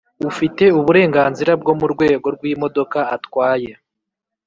[0.29, 3.71] ufite uburenganzira bwo mu rwego rw'imodoka atwaye.